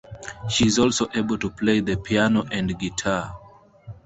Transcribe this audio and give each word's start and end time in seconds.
She 0.49 0.65
is 0.65 0.79
also 0.79 1.07
able 1.13 1.37
to 1.37 1.51
play 1.51 1.79
the 1.79 1.95
piano 1.95 2.43
and 2.51 2.75
guitar. 2.79 3.37